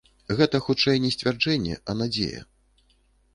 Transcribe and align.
Гэта, 0.37 0.61
хутчэй, 0.67 1.01
не 1.03 1.11
сцвярджэнне, 1.17 1.77
а 1.93 1.97
надзея. 1.99 2.41